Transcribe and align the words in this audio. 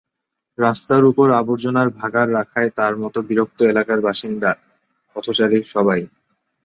রাস্তার 0.57 1.03
ওপর 1.05 1.27
আবর্জনার 1.41 1.89
ভাগাড় 1.99 2.31
রাখায় 2.33 2.69
তাঁর 2.77 2.93
মতো 2.97 3.19
বিরক্ত 3.29 3.59
এলাকার 3.63 3.99
বাসিন্দা, 4.07 4.51
পথচারী—সবাই। 5.15 6.01